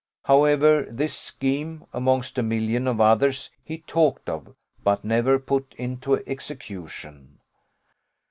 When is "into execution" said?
5.77-7.37